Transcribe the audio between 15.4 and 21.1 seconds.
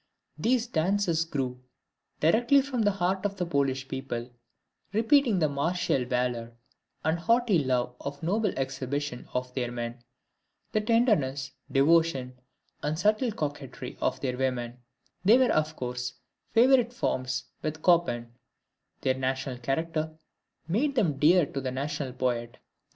of course favorite forms with Chopin; their national character made